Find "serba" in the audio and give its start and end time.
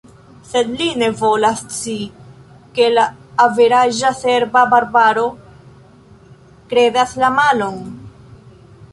4.21-4.63